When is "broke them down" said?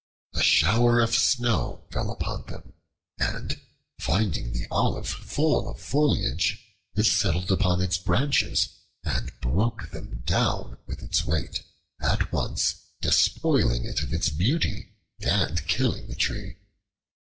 9.41-10.79